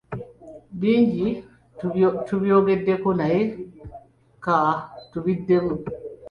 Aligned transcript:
Bingi 0.79 1.29
tubyogeddeko 2.27 3.07
naye 3.19 3.41
ka 4.43 4.59
tubiddemu. 5.11 5.73